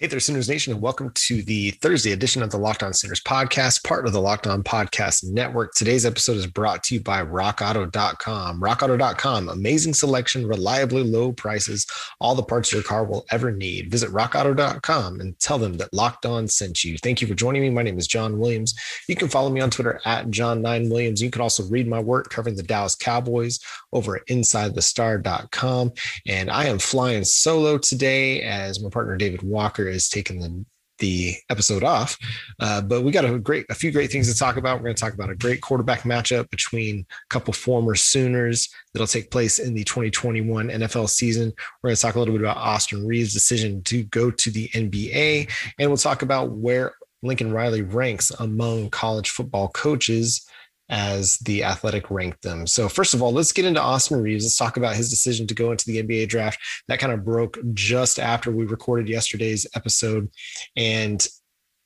[0.00, 3.20] Hey there, Sooners Nation, and welcome to the Thursday edition of the Locked On Sooners
[3.20, 5.74] podcast, part of the Locked On Podcast Network.
[5.74, 8.60] Today's episode is brought to you by RockAuto.com.
[8.60, 11.84] RockAuto.com, amazing selection, reliably low prices,
[12.20, 13.90] all the parts your car will ever need.
[13.90, 16.96] Visit RockAuto.com and tell them that Locked On sent you.
[16.98, 17.70] Thank you for joining me.
[17.70, 18.76] My name is John Williams.
[19.08, 21.20] You can follow me on Twitter at John9Williams.
[21.20, 23.58] You can also read my work covering the Dallas Cowboys
[23.92, 25.92] over at InsideTheStar.com.
[26.24, 30.64] And I am flying solo today as my partner David Walker is taking the
[30.98, 32.16] the episode off.
[32.60, 34.78] Uh, but we got a great, a few great things to talk about.
[34.78, 39.06] We're going to talk about a great quarterback matchup between a couple former Sooners that'll
[39.06, 41.52] take place in the 2021 NFL season.
[41.82, 44.68] We're going to talk a little bit about Austin Reaves' decision to go to the
[44.70, 50.46] NBA, and we'll talk about where Lincoln Riley ranks among college football coaches
[50.90, 52.66] as the athletic ranked them.
[52.66, 54.44] So, first of all, let's get into Austin Reaves.
[54.44, 56.58] Let's talk about his decision to go into the NBA draft.
[56.88, 60.30] That kind of broke just after we recorded yesterday's episode.
[60.76, 61.26] And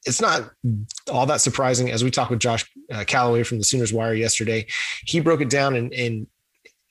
[0.05, 0.51] it's not
[1.11, 4.67] all that surprising as we talked with Josh uh, Calloway from the Sooners Wire yesterday.
[5.05, 6.27] He broke it down in, in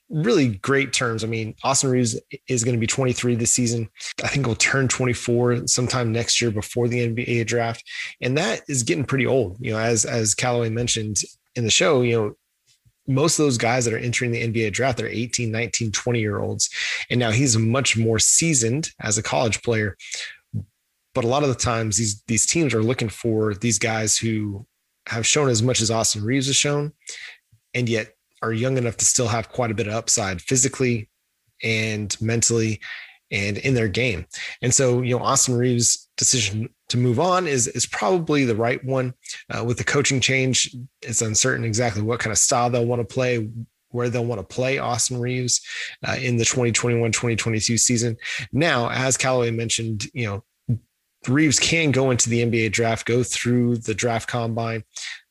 [0.08, 1.24] really great terms.
[1.24, 2.18] I mean, Austin Reaves
[2.48, 3.88] is going to be 23 this season.
[4.22, 7.82] I think he'll turn 24 sometime next year before the NBA draft.
[8.20, 9.56] And that is getting pretty old.
[9.60, 11.18] You know, as as Calloway mentioned,
[11.56, 12.34] in the show, you know,
[13.06, 16.38] most of those guys that are entering the NBA draft, they're 18, 19, 20 year
[16.38, 16.70] olds.
[17.10, 19.96] And now he's much more seasoned as a college player.
[21.14, 24.66] But a lot of the times these these teams are looking for these guys who
[25.08, 26.92] have shown as much as Austin Reaves has shown,
[27.74, 31.10] and yet are young enough to still have quite a bit of upside physically
[31.62, 32.80] and mentally
[33.32, 34.26] and in their game.
[34.60, 38.84] And so, you know, Austin Reaves' decision to move on is is probably the right
[38.84, 39.14] one.
[39.50, 43.14] Uh, with the coaching change, it's uncertain exactly what kind of style they'll want to
[43.14, 43.48] play,
[43.88, 45.60] where they'll want to play Austin Reaves
[46.06, 48.16] uh, in the 2021-2022 season.
[48.52, 50.78] Now, as Calloway mentioned, you know,
[51.28, 54.82] Reaves can go into the NBA draft, go through the draft combine,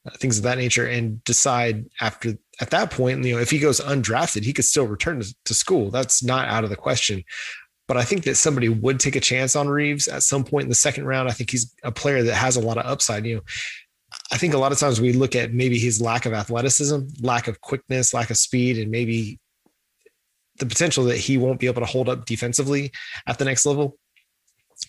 [0.05, 3.59] uh, things of that nature, and decide after at that point, you know, if he
[3.59, 5.91] goes undrafted, he could still return to, to school.
[5.91, 7.23] That's not out of the question
[7.87, 10.69] but I think that somebody would take a chance on Reaves at some point in
[10.69, 11.29] the second round.
[11.29, 13.25] I think he's a player that has a lot of upside.
[13.25, 13.41] You know,
[14.31, 17.47] I think a lot of times we look at maybe his lack of athleticism, lack
[17.47, 19.39] of quickness, lack of speed, and maybe
[20.57, 22.91] the potential that he won't be able to hold up defensively
[23.27, 23.97] at the next level.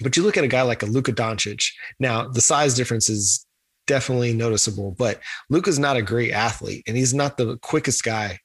[0.00, 1.72] But you look at a guy like a Luka Doncic.
[1.98, 3.46] Now, the size difference is
[3.86, 5.20] definitely noticeable, but
[5.50, 8.38] Luka's not a great athlete and he's not the quickest guy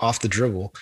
[0.00, 0.74] off the dribble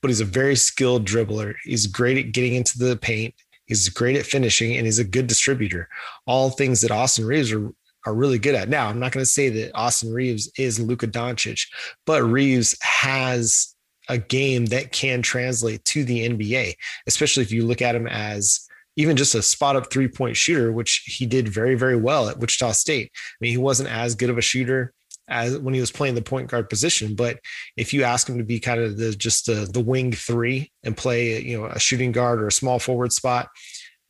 [0.00, 1.54] but he's a very skilled dribbler.
[1.64, 3.34] He's great at getting into the paint.
[3.66, 5.88] He's great at finishing and he's a good distributor.
[6.26, 7.70] All things that Austin Reaves are,
[8.06, 8.68] are really good at.
[8.68, 11.66] Now, I'm not going to say that Austin Reaves is Luka Doncic,
[12.06, 13.74] but Reaves has
[14.08, 16.74] a game that can translate to the NBA,
[17.06, 18.66] especially if you look at him as
[18.96, 22.38] even just a spot up three point shooter, which he did very, very well at
[22.38, 23.12] Wichita State.
[23.14, 24.92] I mean, he wasn't as good of a shooter
[25.28, 27.14] as when he was playing the point guard position.
[27.14, 27.38] But
[27.76, 30.96] if you ask him to be kind of the just the, the wing three and
[30.96, 33.48] play, you know, a shooting guard or a small forward spot,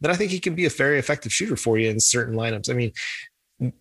[0.00, 2.70] then I think he can be a very effective shooter for you in certain lineups.
[2.70, 2.92] I mean,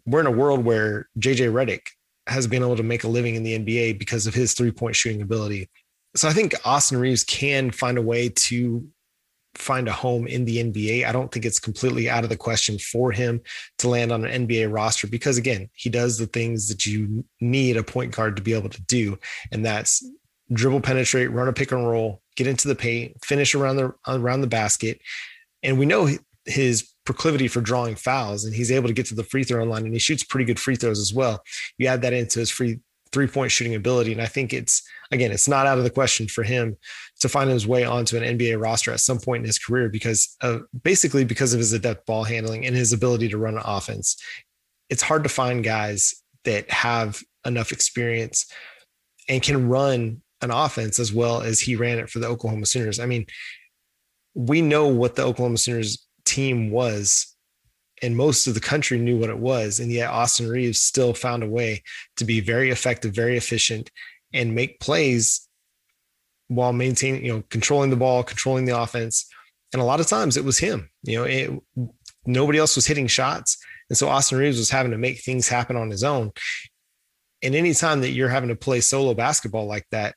[0.06, 1.88] we're in a world where JJ Redick
[2.25, 4.96] has been able to make a living in the NBA because of his three point
[4.96, 5.69] shooting ability.
[6.16, 8.88] So I think Austin Reaves can find a way to
[9.57, 11.06] find a home in the NBA.
[11.06, 13.41] I don't think it's completely out of the question for him
[13.79, 17.78] to land on an NBA roster because again, he does the things that you need
[17.78, 19.18] a point guard to be able to do
[19.51, 20.06] and that's
[20.53, 24.41] dribble penetrate, run a pick and roll, get into the paint, finish around the around
[24.41, 25.00] the basket.
[25.63, 26.09] And we know
[26.45, 29.84] his proclivity for drawing fouls and he's able to get to the free throw line
[29.84, 31.41] and he shoots pretty good free throws as well.
[31.78, 32.79] You add that into his free
[33.12, 36.27] three point shooting ability and I think it's again, it's not out of the question
[36.27, 36.75] for him
[37.19, 40.36] to find his way onto an NBA roster at some point in his career because
[40.42, 44.21] of basically because of his adept ball handling and his ability to run an offense.
[44.89, 48.51] It's hard to find guys that have enough experience
[49.30, 53.00] and can run an offense as well as he ran it for the Oklahoma Sooners.
[53.00, 53.25] I mean,
[54.33, 57.36] we know what the Oklahoma Sooners team was
[58.02, 61.44] and most of the country knew what it was and yet Austin Reaves still found
[61.44, 61.84] a way
[62.18, 63.90] to be very effective, very efficient
[64.34, 65.48] and make plays
[66.48, 69.28] while maintaining, you know, controlling the ball, controlling the offense.
[69.74, 71.52] And a lot of times it was him, you know, it,
[72.26, 73.58] nobody else was hitting shots.
[73.90, 76.32] And so Austin Reaves was having to make things happen on his own.
[77.44, 80.16] And anytime that you're having to play solo basketball like that,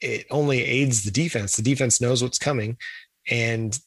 [0.00, 1.56] it only aids the defense.
[1.56, 2.76] The defense knows what's coming
[3.28, 3.78] and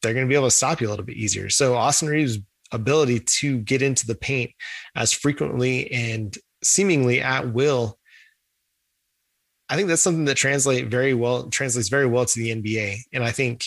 [0.00, 1.48] they're going to be able to stop you a little bit easier.
[1.48, 2.38] So Austin Reaves'
[2.72, 4.50] ability to get into the paint
[4.96, 7.98] as frequently and seemingly at will,
[9.68, 12.98] I think that's something that translate very well translates very well to the NBA.
[13.12, 13.64] And I think,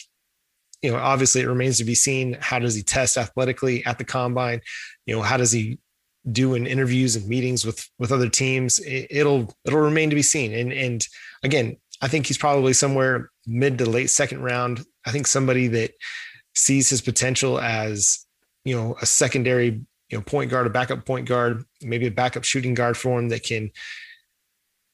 [0.82, 4.04] you know, obviously it remains to be seen how does he test athletically at the
[4.04, 4.62] combine?
[5.06, 5.80] You know, how does he
[6.32, 8.80] do in interviews and meetings with with other teams?
[8.80, 10.54] It, will it'll remain to be seen.
[10.54, 11.08] And and
[11.44, 14.86] again, I think he's probably somewhere mid to late second round.
[15.06, 15.92] I think somebody that
[16.56, 18.25] sees his potential as,
[18.66, 22.44] you know, a secondary, you know, point guard, a backup point guard, maybe a backup
[22.44, 23.72] shooting guard for him that can,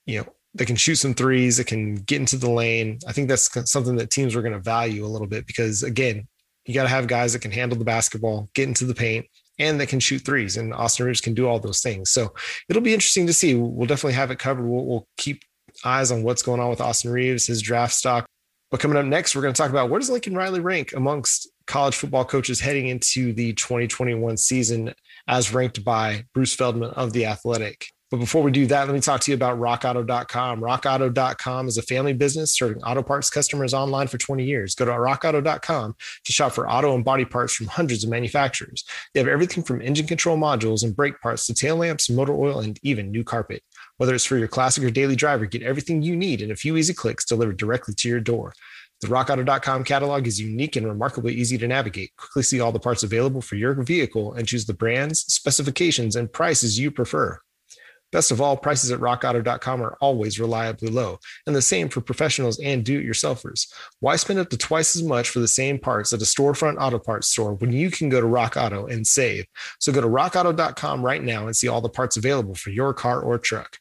[0.05, 2.99] you know, that can shoot some threes, that can get into the lane.
[3.07, 6.27] I think that's something that teams are going to value a little bit because again,
[6.65, 9.25] you got to have guys that can handle the basketball, get into the paint,
[9.57, 10.57] and that can shoot threes.
[10.57, 12.11] And Austin Reaves can do all those things.
[12.11, 12.33] So
[12.69, 13.55] it'll be interesting to see.
[13.55, 14.67] We'll definitely have it covered.
[14.67, 15.43] We'll, we'll keep
[15.85, 18.25] eyes on what's going on with Austin Reaves, his draft stock.
[18.69, 21.50] But coming up next, we're going to talk about where does Lincoln Riley rank amongst
[21.67, 24.93] college football coaches heading into the 2021 season
[25.27, 27.87] as ranked by Bruce Feldman of The Athletic.
[28.11, 30.59] But before we do that, let me talk to you about rockauto.com.
[30.59, 34.75] Rockauto.com is a family business serving auto parts customers online for 20 years.
[34.75, 38.83] Go to rockauto.com to shop for auto and body parts from hundreds of manufacturers.
[39.13, 42.59] They have everything from engine control modules and brake parts to tail lamps, motor oil,
[42.59, 43.63] and even new carpet.
[43.95, 46.75] Whether it's for your classic or daily driver, get everything you need in a few
[46.75, 48.53] easy clicks delivered directly to your door.
[49.01, 52.15] The rockauto.com catalog is unique and remarkably easy to navigate.
[52.17, 56.31] Quickly see all the parts available for your vehicle and choose the brands, specifications, and
[56.31, 57.39] prices you prefer.
[58.11, 61.17] Best of all, prices at rockauto.com are always reliably low,
[61.47, 63.71] and the same for professionals and do it yourselfers.
[64.01, 66.99] Why spend up to twice as much for the same parts at a storefront auto
[66.99, 69.45] parts store when you can go to Rock Auto and save?
[69.79, 73.21] So go to rockauto.com right now and see all the parts available for your car
[73.21, 73.77] or truck.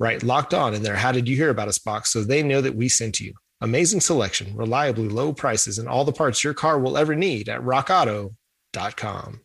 [0.00, 0.96] Right, locked on in there.
[0.96, 3.34] How did you hear about us box so they know that we sent you?
[3.64, 7.62] Amazing selection, reliably low prices, and all the parts your car will ever need at
[7.62, 9.40] rockauto.com.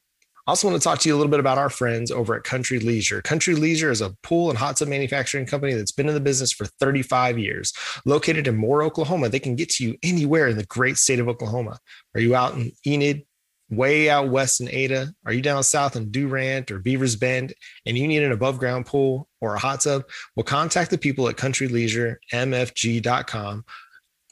[0.46, 2.44] I also want to talk to you a little bit about our friends over at
[2.44, 3.22] Country Leisure.
[3.22, 6.52] Country Leisure is a pool and hot tub manufacturing company that's been in the business
[6.52, 7.72] for 35 years.
[8.06, 11.30] Located in Moore, Oklahoma, they can get to you anywhere in the great state of
[11.30, 11.80] Oklahoma.
[12.14, 13.26] Are you out in Enid,
[13.70, 15.14] way out west in Ada?
[15.26, 17.54] Are you down south in Durant or Beavers Bend
[17.86, 20.04] and you need an above ground pool or a hot tub?
[20.36, 23.64] Well, contact the people at countryleisureMFG.com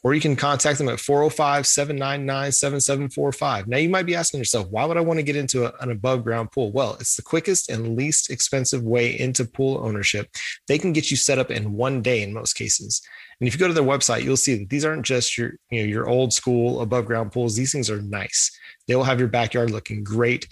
[0.04, 3.66] or you can contact them at 405 799 7745.
[3.66, 5.90] Now, you might be asking yourself, why would I want to get into a, an
[5.90, 6.70] above ground pool?
[6.70, 10.28] Well, it's the quickest and least expensive way into pool ownership.
[10.68, 13.02] They can get you set up in one day in most cases.
[13.40, 15.82] And if you go to their website, you'll see that these aren't just your, you
[15.82, 17.56] know, your old school above ground pools.
[17.56, 18.56] These things are nice.
[18.86, 20.48] They will have your backyard looking great.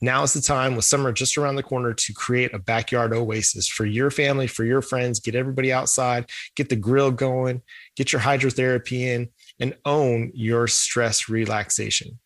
[0.00, 3.68] Now is the time with summer just around the corner to create a backyard oasis
[3.68, 5.18] for your family, for your friends.
[5.18, 7.62] Get everybody outside, get the grill going,
[7.96, 9.28] get your hydrotherapy in,
[9.58, 12.18] and own your stress relaxation.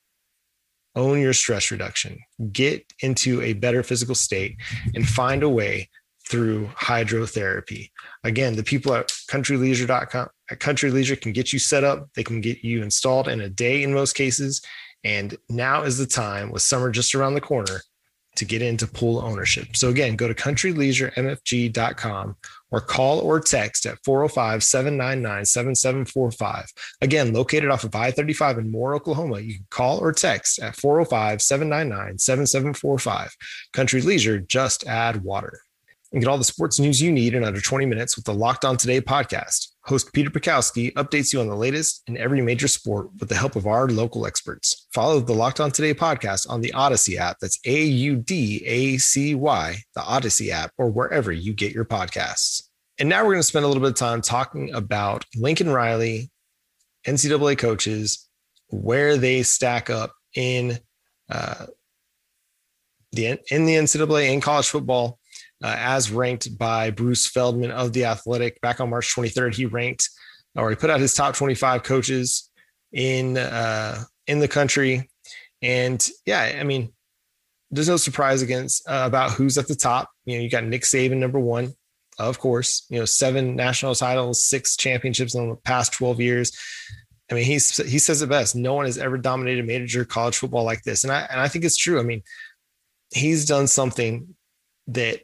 [0.95, 2.19] Own your stress reduction.
[2.53, 4.57] Get into a better physical state
[4.95, 5.89] and find a way
[6.29, 7.91] through hydrotherapy.
[8.25, 12.09] Again, the people at countryleisure.com at Country Leisure can get you set up.
[12.15, 14.61] They can get you installed in a day in most cases.
[15.05, 17.83] And now is the time with summer just around the corner
[18.37, 19.75] to get into pool ownership.
[19.77, 22.37] So again, go to countryleisureMFG.com
[22.71, 26.65] or call or text at 405-799-7745.
[27.03, 33.29] Again, located off of I-35 in Moore, Oklahoma, you can call or text at 405-799-7745.
[33.75, 35.61] Country Leisure, just add water
[36.13, 38.65] and get all the sports news you need in under 20 minutes with the Locked
[38.65, 39.72] On Today podcast.
[39.85, 43.57] Host Peter Bukowski updates you on the latest in every major sport with the help
[43.57, 44.87] of our local experts.
[44.95, 47.39] Follow the Locked On Today podcast on the Audacy app.
[47.41, 51.85] That's A U D A C Y, the Audacy app, or wherever you get your
[51.85, 52.63] podcasts.
[52.99, 56.31] And now we're going to spend a little bit of time talking about Lincoln Riley,
[57.05, 58.29] NCAA coaches,
[58.69, 60.79] where they stack up in
[61.29, 61.67] uh,
[63.11, 65.19] the in the NCAA in college football
[65.63, 68.61] uh, as ranked by Bruce Feldman of The Athletic.
[68.61, 70.09] Back on March 23rd, he ranked
[70.55, 72.51] or he put out his top 25 coaches
[72.93, 75.09] in uh, in the country.
[75.63, 76.93] And yeah, I mean,
[77.71, 80.11] there's no surprise against uh, about who's at the top.
[80.25, 81.73] You know, you got Nick Saban number one,
[82.19, 82.87] of course.
[82.91, 86.53] You know, seven national titles, six championships in the past 12 years.
[87.31, 88.55] I mean, he's he says it best.
[88.55, 91.65] No one has ever dominated major college football like this, and I and I think
[91.65, 91.99] it's true.
[91.99, 92.23] I mean,
[93.15, 94.35] he's done something
[94.89, 95.21] that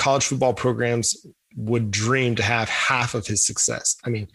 [0.00, 1.26] college football programs
[1.56, 3.96] would dream to have half of his success.
[4.04, 4.28] I mean,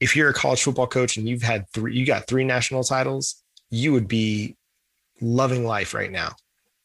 [0.00, 3.42] if you're a college football coach and you've had three, you got three national titles,
[3.70, 4.56] you would be
[5.20, 6.28] loving life right now.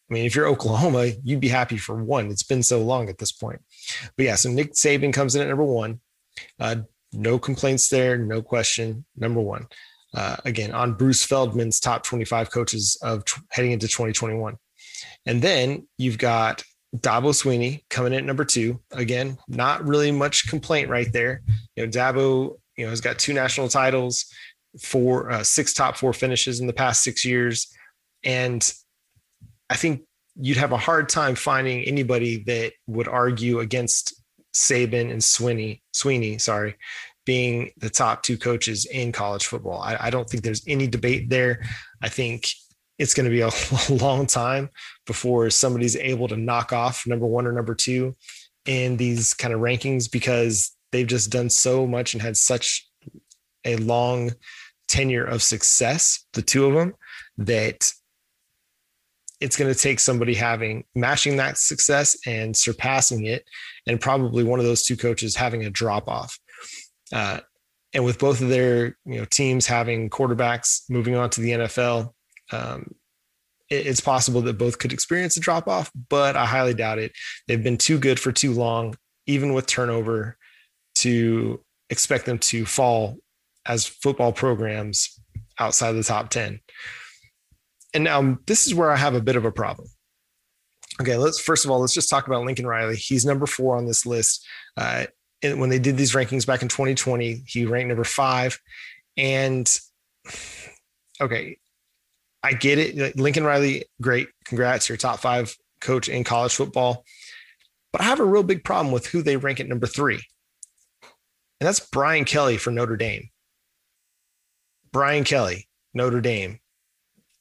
[0.09, 2.29] I mean, if you're Oklahoma, you'd be happy for one.
[2.29, 3.61] It's been so long at this point.
[4.17, 6.01] But yeah, so Nick Saban comes in at number one.
[6.59, 6.83] Uh,
[7.13, 9.05] No complaints there, no question.
[9.15, 9.67] Number one.
[10.13, 14.57] Uh, again, on Bruce Feldman's top 25 coaches of t- heading into 2021.
[15.25, 16.63] And then you've got
[16.97, 18.79] Dabo Swinney coming in at number two.
[18.91, 21.41] Again, not really much complaint right there.
[21.75, 24.25] You know, Dabo, you know, has got two national titles,
[24.81, 27.67] four, uh, six top four finishes in the past six years.
[28.23, 28.71] And
[29.69, 30.03] I think
[30.35, 34.21] you'd have a hard time finding anybody that would argue against
[34.55, 36.75] Saban and Sweeney, Sweeney, sorry,
[37.25, 39.81] being the top two coaches in college football.
[39.81, 41.63] I, I don't think there's any debate there.
[42.01, 42.49] I think
[42.97, 43.49] it's going to be a
[44.03, 44.69] long time
[45.05, 48.13] before somebody's able to knock off number one or number two
[48.65, 52.87] in these kind of rankings because they've just done so much and had such
[53.65, 54.31] a long
[54.87, 56.93] tenure of success, the two of them,
[57.37, 57.91] that
[59.39, 63.43] it's going to take somebody having matching that success and surpassing it,
[63.87, 66.39] and probably one of those two coaches having a drop off.
[67.11, 67.39] Uh,
[67.93, 72.13] and with both of their you know teams having quarterbacks moving on to the NFL,
[72.51, 72.95] um,
[73.69, 77.13] it, it's possible that both could experience a drop off, but I highly doubt it.
[77.47, 78.95] They've been too good for too long,
[79.25, 80.37] even with turnover,
[80.95, 83.17] to expect them to fall
[83.65, 85.19] as football programs
[85.59, 86.59] outside the top 10.
[87.93, 89.87] And now this is where I have a bit of a problem.
[91.01, 92.95] Okay, let's first of all, let's just talk about Lincoln Riley.
[92.95, 94.45] He's number four on this list.
[94.77, 95.05] Uh,
[95.43, 98.59] when they did these rankings back in 2020, he ranked number five.
[99.17, 99.67] And
[101.19, 101.57] okay,
[102.43, 103.17] I get it.
[103.17, 104.27] Lincoln Riley, great.
[104.43, 104.89] Congrats.
[104.89, 107.05] You're top five coach in college football.
[107.91, 110.21] But I have a real big problem with who they rank at number three.
[111.59, 113.29] And that's Brian Kelly for Notre Dame.
[114.91, 116.59] Brian Kelly, Notre Dame,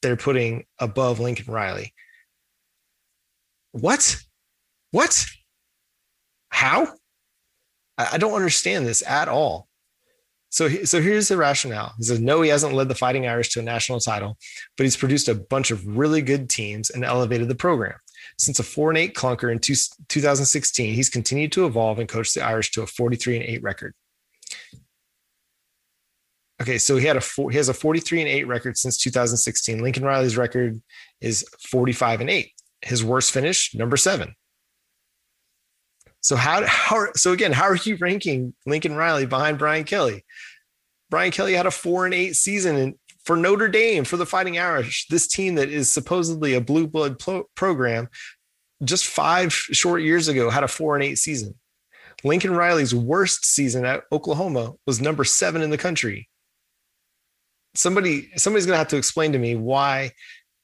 [0.01, 1.93] they're putting above Lincoln Riley.
[3.71, 4.21] What?
[4.91, 5.25] What?
[6.49, 6.93] How?
[7.97, 9.67] I don't understand this at all.
[10.53, 11.95] So, so here's the rationale.
[11.97, 14.37] He says, no, he hasn't led the Fighting Irish to a national title,
[14.77, 17.95] but he's produced a bunch of really good teams and elevated the program.
[18.37, 19.73] Since a four and eight clunker in two,
[20.09, 23.95] 2016, he's continued to evolve and coach the Irish to a 43 and eight record.
[26.61, 29.81] Okay, so he had a four, he has a 43 and 8 record since 2016.
[29.81, 30.79] Lincoln Riley's record
[31.19, 32.51] is 45 and 8.
[32.83, 34.35] His worst finish, number 7.
[36.23, 40.25] So how how so again, how are you ranking Lincoln Riley behind Brian Kelly?
[41.09, 44.57] Brian Kelly had a 4 and 8 season in, for Notre Dame for the Fighting
[44.57, 48.09] Irish, this team that is supposedly a blue blood pro- program
[48.83, 51.53] just 5 short years ago had a 4 and 8 season.
[52.23, 56.29] Lincoln Riley's worst season at Oklahoma was number 7 in the country
[57.75, 60.11] somebody somebody's to have to explain to me why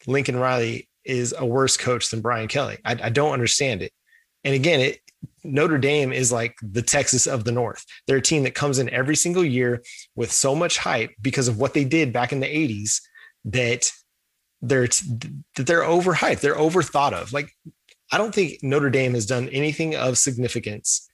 [0.07, 2.77] Lincoln Riley is a worse coach than Brian Kelly.
[2.85, 3.91] I, I don't understand it.
[4.43, 4.99] And again, it
[5.43, 7.85] Notre Dame is like the Texas of the North.
[8.07, 9.83] They're a team that comes in every single year
[10.15, 13.01] with so much hype because of what they did back in the 80s
[13.45, 13.91] that
[14.61, 16.41] they're that they're overhyped.
[16.41, 17.31] They're overthought of.
[17.33, 17.51] Like
[18.11, 21.09] I don't think Notre Dame has done anything of significance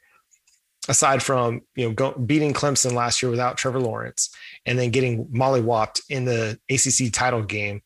[0.88, 4.30] aside from you know go, beating Clemson last year without Trevor Lawrence
[4.66, 7.82] and then getting mollywopped in the ACC title game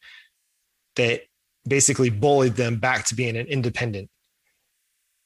[0.95, 1.21] that
[1.67, 4.09] basically bullied them back to being an independent.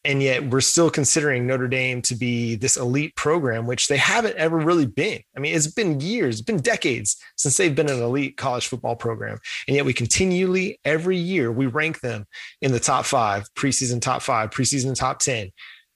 [0.06, 4.36] And yet we're still considering Notre Dame to be this elite program, which they haven't
[4.36, 5.22] ever really been.
[5.36, 8.98] I mean, it's been years, it's been decades since they've been an elite college football
[8.98, 9.38] program.
[9.68, 12.26] And yet we continually, every year, we rank them
[12.62, 15.52] in the top five, preseason top five, preseason top 10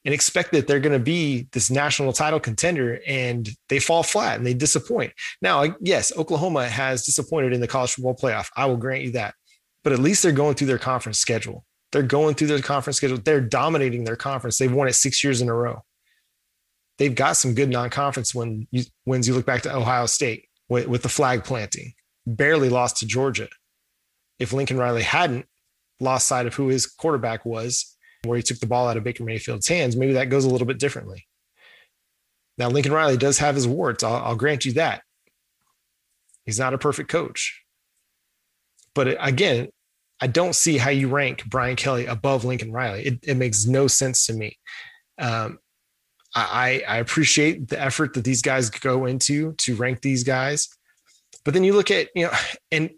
[0.07, 4.37] and expect that they're going to be this national title contender and they fall flat
[4.37, 5.11] and they disappoint.
[5.41, 8.47] Now, yes, Oklahoma has disappointed in the college football playoff.
[8.55, 9.35] I will grant you that.
[9.83, 11.65] But at least they're going through their conference schedule.
[11.91, 13.17] They're going through their conference schedule.
[13.17, 14.57] They're dominating their conference.
[14.57, 15.83] They've won it six years in a row.
[16.97, 18.67] They've got some good non-conference win,
[19.05, 19.27] wins.
[19.27, 21.93] You look back to Ohio State with, with the flag planting,
[22.25, 23.47] barely lost to Georgia.
[24.39, 25.45] If Lincoln Riley hadn't
[25.99, 29.23] lost sight of who his quarterback was where he took the ball out of Baker
[29.23, 31.27] Mayfield's hands, maybe that goes a little bit differently.
[32.57, 34.03] Now, Lincoln Riley does have his warts.
[34.03, 35.03] I'll, I'll grant you that.
[36.45, 37.63] He's not a perfect coach.
[38.95, 39.69] But uh, again,
[40.19, 43.05] I don't see how you rank Brian Kelly above Lincoln Riley.
[43.05, 44.57] It, it makes no sense to me.
[45.19, 45.59] Um,
[46.35, 50.69] I, I appreciate the effort that these guys go into to rank these guys.
[51.43, 52.31] But then you look at, you know,
[52.71, 52.91] and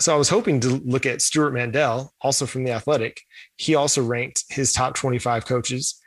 [0.00, 3.20] so I was hoping to look at Stewart Mandel, also from the Athletic.
[3.56, 6.00] He also ranked his top 25 coaches.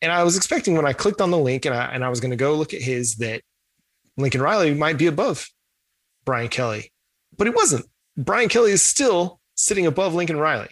[0.00, 2.20] And I was expecting when I clicked on the link and I, and I was
[2.20, 3.42] going to go look at his that
[4.16, 5.48] Lincoln Riley might be above
[6.24, 6.92] Brian Kelly,
[7.36, 7.86] but he wasn't.
[8.16, 10.70] Brian Kelly is still sitting above Lincoln Riley.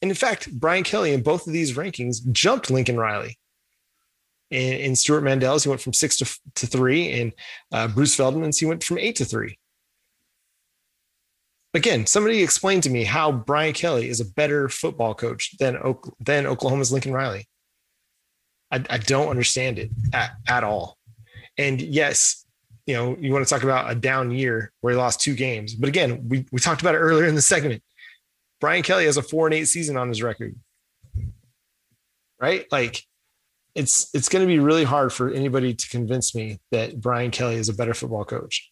[0.00, 3.38] And in fact, Brian Kelly in both of these rankings jumped Lincoln Riley.
[4.50, 7.12] In, in Stewart Mandels, he went from six to, to three.
[7.12, 7.32] And
[7.72, 9.58] uh, Bruce Feldman's, he went from eight to three.
[11.74, 15.76] Again, somebody explain to me how Brian Kelly is a better football coach than,
[16.18, 17.46] than Oklahoma's Lincoln Riley.
[18.70, 20.96] I, I don't understand it at, at all.
[21.58, 22.46] And yes,
[22.86, 25.74] you know, you want to talk about a down year where he lost two games.
[25.74, 27.82] But again, we, we talked about it earlier in the segment.
[28.60, 30.56] Brian Kelly has a four and eight season on his record.
[32.40, 32.66] Right?
[32.70, 33.02] Like
[33.74, 37.56] it's it's going to be really hard for anybody to convince me that Brian Kelly
[37.56, 38.70] is a better football coach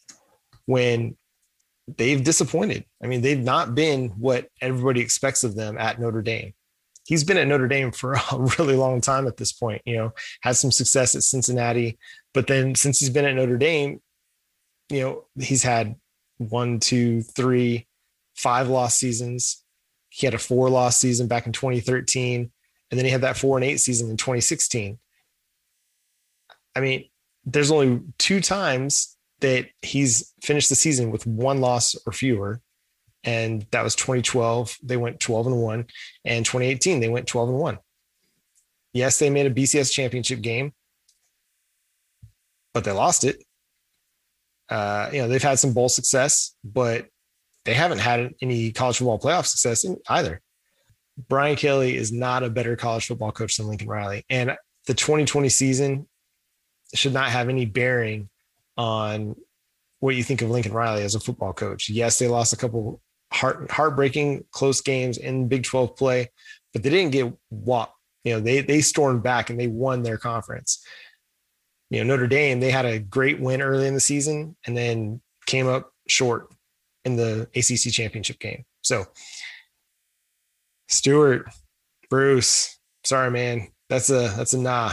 [0.67, 1.17] when
[1.97, 2.85] they've disappointed.
[3.03, 6.55] I mean, they've not been what everybody expects of them at Notre Dame.
[7.07, 10.13] He's been at Notre Dame for a really long time at this point, you know,
[10.41, 11.99] had some success at Cincinnati,
[12.33, 14.01] but then since he's been at Notre Dame,
[14.89, 15.97] you know, he's had
[16.39, 17.87] one, two, three,
[18.35, 19.64] five lost seasons.
[20.15, 22.49] He had a four loss season back in 2013.
[22.91, 24.97] And then he had that four and eight season in 2016.
[26.77, 27.09] I mean,
[27.45, 32.61] there's only two times that he's finished the season with one loss or fewer.
[33.25, 34.77] And that was 2012.
[34.85, 35.87] They went 12 and one.
[36.25, 37.79] And 2018, they went 12 and one.
[38.93, 40.75] Yes, they made a BCS championship game,
[42.73, 43.43] but they lost it.
[44.69, 47.09] Uh, you know, they've had some bowl success, but
[47.65, 50.41] they haven't had any college football playoff success either.
[51.29, 54.25] Brian Kelly is not a better college football coach than Lincoln Riley.
[54.29, 54.57] And
[54.87, 56.09] the 2020 season
[56.95, 58.29] should not have any bearing
[58.77, 59.37] on
[60.01, 61.89] what you think of Lincoln Riley as a football coach.
[61.89, 63.01] Yes, they lost a couple
[63.33, 66.31] heart heartbreaking close games in Big 12 play,
[66.73, 67.93] but they didn't get what
[68.25, 70.85] you know, they they stormed back and they won their conference
[71.95, 75.21] you know, Notre Dame, they had a great win early in the season and then
[75.47, 76.53] came up short
[77.05, 78.65] in the ACC championship game.
[78.83, 79.05] So,
[80.89, 81.49] Stewart,
[82.11, 84.93] Bruce, sorry, man, that's a that's a nah.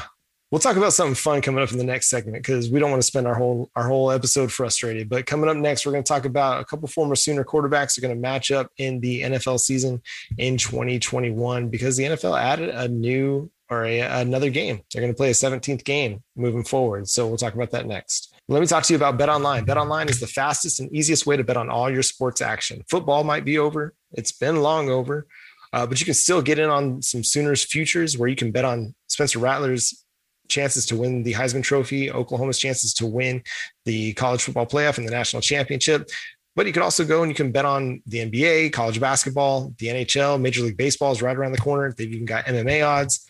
[0.51, 3.01] We'll talk about something fun coming up in the next segment because we don't want
[3.01, 5.07] to spend our whole our whole episode frustrated.
[5.07, 8.01] But coming up next, we're going to talk about a couple former Sooner quarterbacks are
[8.01, 10.01] going to match up in the NFL season
[10.37, 14.81] in 2021 because the NFL added a new or a, another game.
[14.91, 17.07] They're going to play a 17th game moving forward.
[17.07, 18.30] So we'll talk about that next.
[18.51, 19.63] Let me talk to you about Bet Online.
[19.63, 22.83] Bet Online is the fastest and easiest way to bet on all your sports action.
[22.89, 25.25] Football might be over, it's been long over,
[25.71, 28.65] uh, but you can still get in on some Sooners futures where you can bet
[28.65, 30.03] on Spencer Rattler's
[30.49, 33.41] chances to win the Heisman Trophy, Oklahoma's chances to win
[33.85, 36.09] the college football playoff and the national championship.
[36.53, 39.87] But you can also go and you can bet on the NBA, college basketball, the
[39.87, 41.93] NHL, Major League Baseball is right around the corner.
[41.97, 43.25] They've even got MMA odds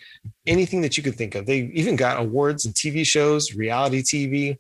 [0.48, 1.46] anything that you could think of.
[1.46, 4.58] They even got awards and TV shows, reality TV.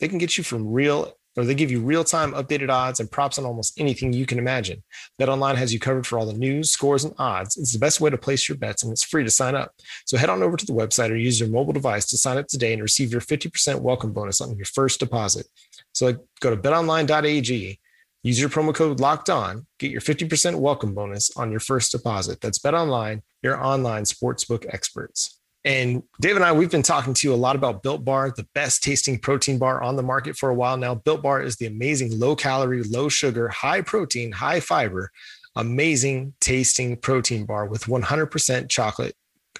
[0.00, 3.38] They can get you from real or they give you real-time updated odds and props
[3.38, 4.82] on almost anything you can imagine.
[5.20, 7.56] BetOnline has you covered for all the news, scores, and odds.
[7.56, 9.72] It's the best way to place your bets, and it's free to sign up.
[10.06, 12.48] So head on over to the website or use your mobile device to sign up
[12.48, 15.46] today and receive your 50% welcome bonus on your first deposit.
[15.92, 17.78] So go to betonline.ag
[18.22, 22.40] Use your promo code locked on, get your 50% welcome bonus on your first deposit.
[22.42, 25.39] That's BetOnline, your online sportsbook experts.
[25.64, 28.46] And Dave and I, we've been talking to you a lot about Built Bar, the
[28.54, 30.94] best tasting protein bar on the market for a while now.
[30.94, 35.10] Built Bar is the amazing low calorie, low sugar, high protein, high fiber,
[35.56, 39.14] amazing tasting protein bar with 100% chocolate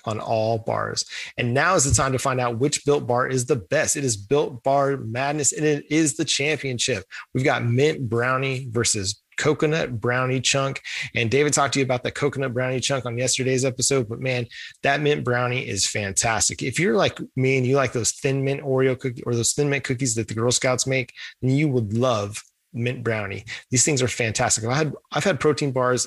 [0.04, 1.04] on all bars.
[1.36, 3.96] And now is the time to find out which built bar is the best.
[3.96, 7.04] It is built bar madness and it is the championship.
[7.34, 10.82] We've got mint brownie versus coconut brownie chunk.
[11.14, 14.46] And David talked to you about the coconut brownie chunk on yesterday's episode, but man,
[14.82, 16.62] that mint brownie is fantastic.
[16.62, 19.70] If you're like me and you like those thin mint Oreo cookies or those thin
[19.70, 22.42] mint cookies that the Girl Scouts make, then you would love
[22.74, 23.46] mint brownie.
[23.70, 24.64] These things are fantastic.
[24.64, 26.06] I had I've had protein bars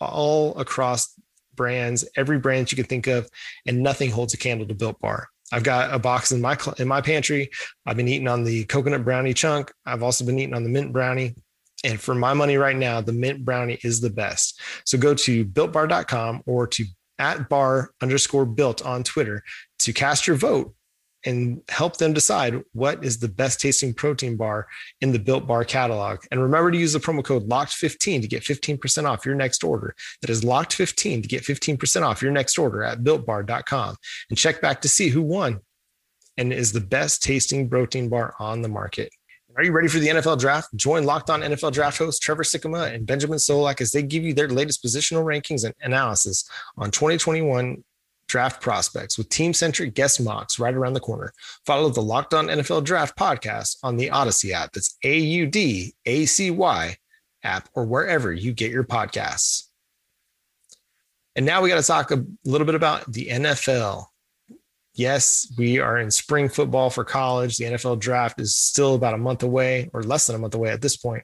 [0.00, 1.12] all across
[1.56, 3.28] brands, every brand you can think of,
[3.66, 5.28] and nothing holds a candle to Built Bar.
[5.50, 7.50] I've got a box in my in my pantry.
[7.86, 9.72] I've been eating on the coconut brownie chunk.
[9.84, 11.34] I've also been eating on the mint brownie.
[11.84, 14.60] And for my money right now, the mint brownie is the best.
[14.84, 16.84] So go to builtbar.com or to
[17.18, 19.42] at bar underscore built on Twitter
[19.80, 20.74] to cast your vote
[21.24, 24.66] and help them decide what is the best tasting protein bar
[25.00, 26.20] in the Built Bar catalog.
[26.30, 29.94] And remember to use the promo code LOCKED15 to get 15% off your next order.
[30.20, 33.96] That is LOCKED15 to get 15% off your next order at builtbar.com.
[34.30, 35.60] And check back to see who won
[36.36, 39.10] and is the best tasting protein bar on the market.
[39.58, 40.72] Are you ready for the NFL draft?
[40.76, 44.32] Join Locked On NFL Draft hosts Trevor Sikkema and Benjamin Solak as they give you
[44.32, 47.82] their latest positional rankings and analysis on 2021
[48.28, 51.32] draft prospects with team centric guest mocks right around the corner.
[51.66, 54.74] Follow the Locked On NFL Draft podcast on the Audacy app.
[54.74, 56.96] That's A U D A C Y
[57.42, 59.64] app or wherever you get your podcasts.
[61.34, 64.04] And now we got to talk a little bit about the NFL.
[64.98, 67.56] Yes, we are in spring football for college.
[67.56, 70.70] The NFL draft is still about a month away or less than a month away
[70.70, 71.22] at this point.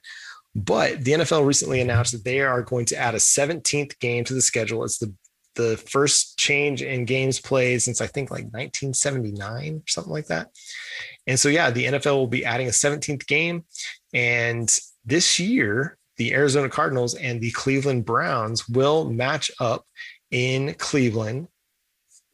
[0.55, 4.33] But the NFL recently announced that they are going to add a 17th game to
[4.33, 4.83] the schedule.
[4.83, 5.13] It's the
[5.55, 10.49] the first change in games played since I think like 1979 or something like that.
[11.27, 13.63] And so yeah, the NFL will be adding a 17th game
[14.13, 14.69] and
[15.05, 19.85] this year the Arizona Cardinals and the Cleveland Browns will match up
[20.29, 21.47] in Cleveland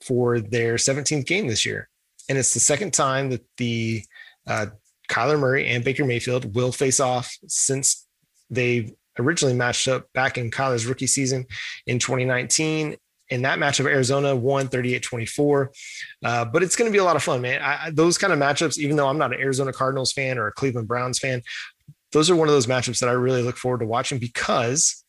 [0.03, 1.89] for their 17th game this year.
[2.29, 4.03] And it's the second time that the
[4.47, 4.67] uh,
[5.09, 8.07] Kyler Murray and Baker Mayfield will face off since
[8.49, 11.45] they originally matched up back in Kyler's rookie season
[11.87, 12.95] in 2019.
[13.29, 15.71] In that matchup, Arizona won 38 24.
[16.23, 17.61] Uh, but it's going to be a lot of fun, man.
[17.61, 20.51] I, those kind of matchups, even though I'm not an Arizona Cardinals fan or a
[20.51, 21.41] Cleveland Browns fan,
[22.11, 25.00] those are one of those matchups that I really look forward to watching because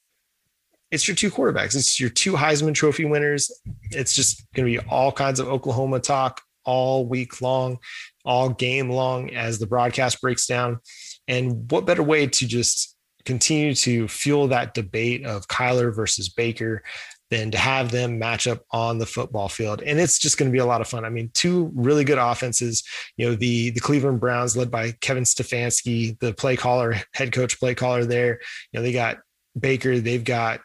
[0.92, 1.74] it's your two quarterbacks.
[1.74, 3.50] It's your two Heisman Trophy winners.
[3.90, 7.78] It's just going to be all kinds of Oklahoma talk all week long,
[8.24, 10.78] all game long as the broadcast breaks down.
[11.26, 16.82] And what better way to just continue to fuel that debate of Kyler versus Baker
[17.30, 19.80] than to have them match up on the football field.
[19.80, 21.06] And it's just going to be a lot of fun.
[21.06, 22.84] I mean, two really good offenses,
[23.16, 27.58] you know, the the Cleveland Browns led by Kevin Stefanski, the play caller, head coach
[27.58, 28.40] play caller there.
[28.70, 29.16] You know, they got
[29.58, 30.60] Baker, they've got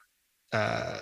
[0.58, 1.00] uh,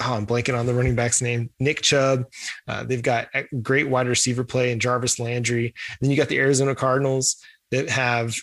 [0.00, 2.24] oh, I'm blanking on the running back's name, Nick Chubb.
[2.66, 3.28] Uh, they've got
[3.62, 5.74] great wide receiver play and Jarvis Landry.
[6.00, 7.36] Then you got the Arizona Cardinals
[7.70, 8.34] that have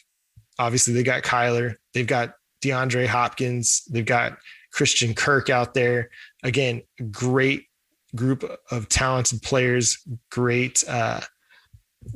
[0.57, 4.37] obviously they got Kyler, they've got DeAndre Hopkins, they've got
[4.71, 6.09] Christian Kirk out there.
[6.43, 7.65] Again, great
[8.15, 9.97] group of talented players,
[10.31, 11.21] great uh,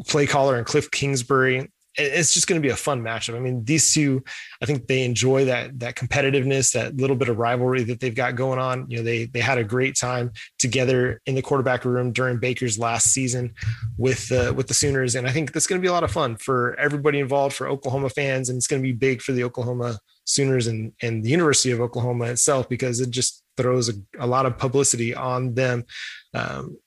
[0.07, 3.35] play caller and Cliff Kingsbury it's just going to be a fun matchup.
[3.35, 4.23] I mean, these two,
[4.61, 8.35] I think they enjoy that that competitiveness, that little bit of rivalry that they've got
[8.35, 8.89] going on.
[8.89, 12.77] You know, they they had a great time together in the quarterback room during Baker's
[12.77, 13.53] last season
[13.97, 16.11] with the with the Sooners, and I think that's going to be a lot of
[16.11, 19.43] fun for everybody involved, for Oklahoma fans, and it's going to be big for the
[19.43, 24.27] Oklahoma Sooners and and the University of Oklahoma itself because it just throws a, a
[24.27, 25.85] lot of publicity on them.
[26.33, 26.77] Um,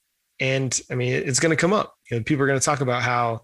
[0.41, 1.95] and I mean, it's going to come up.
[2.11, 3.43] You know, people are going to talk about how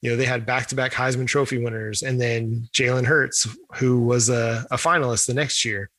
[0.00, 4.00] you know, they had back to back Heisman Trophy winners and then Jalen Hurts, who
[4.00, 5.90] was a, a, finalist the next year.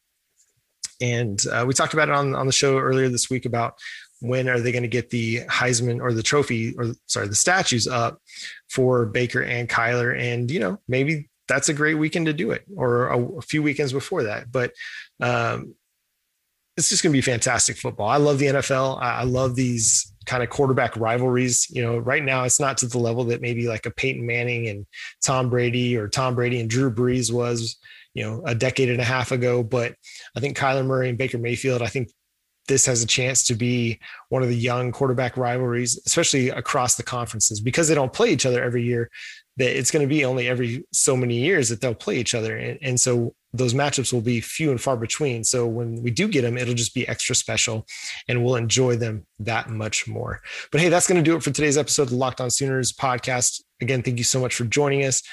[1.02, 3.76] And uh, we talked about it on, on the show earlier this week about
[4.22, 7.88] when are they going to get the Heisman or the trophy or sorry, the statues
[7.88, 8.22] up
[8.70, 10.18] for Baker and Kyler.
[10.18, 13.64] And, you know, maybe that's a great weekend to do it or a, a few
[13.64, 14.52] weekends before that.
[14.52, 14.72] But
[15.22, 15.76] um,
[16.78, 18.08] it's just going to be fantastic football.
[18.08, 19.02] I love the NFL.
[19.02, 21.68] I, I love these kind of quarterback rivalries.
[21.72, 24.68] You know, right now it's not to the level that maybe like a Peyton Manning
[24.68, 24.86] and
[25.24, 27.78] Tom Brady or Tom Brady and Drew Brees was,
[28.14, 29.64] you know, a decade and a half ago.
[29.64, 29.96] But
[30.38, 32.12] I think Kyler Murray and Baker Mayfield, I think
[32.68, 37.04] this has a chance to be one of the young quarterback rivalries, especially across the
[37.04, 39.10] conferences, because they don't play each other every year.
[39.58, 42.56] That it's going to be only every so many years that they'll play each other,
[42.56, 45.44] and, and so those matchups will be few and far between.
[45.44, 47.86] So when we do get them, it'll just be extra special
[48.28, 50.42] and we'll enjoy them that much more.
[50.72, 52.94] But hey, that's going to do it for today's episode of the Locked On Sooners
[52.94, 53.62] podcast.
[53.82, 55.24] Again, thank you so much for joining us.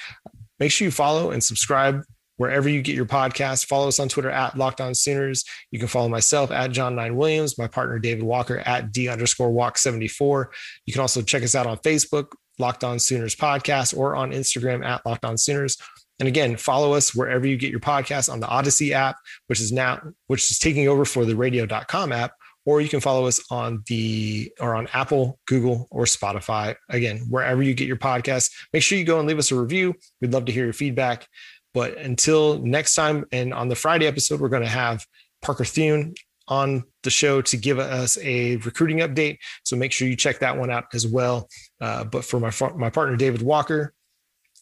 [0.59, 2.01] Make sure you follow and subscribe
[2.37, 3.65] wherever you get your podcast.
[3.65, 5.43] Follow us on Twitter at Locked On Sooners.
[5.71, 9.51] You can follow myself at John Nine Williams, my partner David Walker at D underscore
[9.51, 10.51] Walk 74.
[10.85, 14.83] You can also check us out on Facebook, Locked On Sooners Podcast, or on Instagram
[14.83, 15.77] at Locked On Sooners.
[16.19, 19.71] And again, follow us wherever you get your podcast on the Audacy app, which is
[19.71, 22.33] now which is taking over for the radio.com app,
[22.65, 26.75] or you can follow us on the or on Apple, Google, or Spotify.
[26.89, 29.93] Again, wherever you get your podcast, make sure you go and leave us a review.
[30.21, 31.27] We'd love to hear your feedback.
[31.73, 35.05] But until next time, and on the Friday episode, we're going to have
[35.41, 36.15] Parker Thune
[36.47, 39.37] on the show to give us a recruiting update.
[39.63, 41.47] So make sure you check that one out as well.
[41.79, 43.93] Uh, but for my my partner David Walker,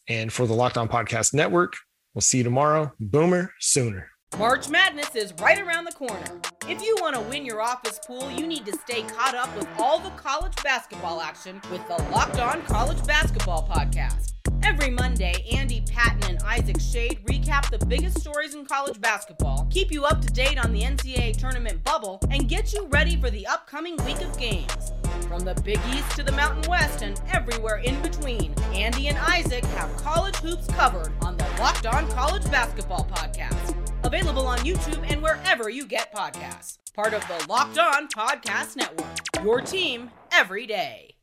[0.08, 1.74] and for the Locked On Podcast Network,
[2.14, 2.92] we'll see you tomorrow.
[3.00, 4.10] Boomer sooner.
[4.38, 6.40] March Madness is right around the corner.
[6.68, 9.66] If you want to win your office pool, you need to stay caught up with
[9.78, 14.34] all the college basketball action with the Locked On College Basketball Podcast.
[14.62, 19.90] Every Monday, Andy Patton and Isaac Schade recap the biggest stories in college basketball, keep
[19.90, 23.46] you up to date on the NCAA tournament bubble, and get you ready for the
[23.46, 24.92] upcoming week of games.
[25.24, 29.64] From the Big East to the Mountain West and everywhere in between, Andy and Isaac
[29.64, 33.74] have college hoops covered on the Locked On College Basketball Podcast.
[34.04, 36.78] Available on YouTube and wherever you get podcasts.
[36.94, 39.44] Part of the Locked On Podcast Network.
[39.44, 41.15] Your team every day.